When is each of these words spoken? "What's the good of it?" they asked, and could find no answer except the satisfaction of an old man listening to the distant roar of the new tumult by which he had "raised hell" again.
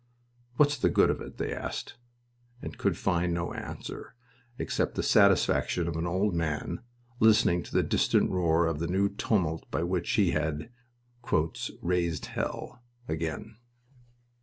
"What's 0.55 0.79
the 0.79 0.89
good 0.89 1.11
of 1.11 1.21
it?" 1.21 1.37
they 1.37 1.53
asked, 1.53 1.93
and 2.59 2.75
could 2.75 2.97
find 2.97 3.35
no 3.35 3.53
answer 3.53 4.15
except 4.57 4.95
the 4.95 5.03
satisfaction 5.03 5.87
of 5.87 5.95
an 5.95 6.07
old 6.07 6.33
man 6.33 6.81
listening 7.19 7.61
to 7.61 7.71
the 7.71 7.83
distant 7.83 8.31
roar 8.31 8.65
of 8.65 8.79
the 8.79 8.87
new 8.87 9.09
tumult 9.09 9.69
by 9.69 9.83
which 9.83 10.09
he 10.13 10.31
had 10.31 10.71
"raised 11.83 12.25
hell" 12.25 12.81
again. 13.07 13.57